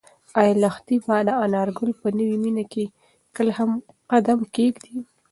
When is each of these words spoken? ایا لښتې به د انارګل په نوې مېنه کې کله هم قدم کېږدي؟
ایا 0.39 0.53
لښتې 0.63 0.95
به 1.05 1.17
د 1.27 1.29
انارګل 1.45 1.89
په 2.01 2.07
نوې 2.17 2.37
مېنه 2.43 2.63
کې 2.71 2.85
کله 3.35 3.51
هم 3.59 3.71
قدم 4.11 4.39
کېږدي؟ 4.55 4.95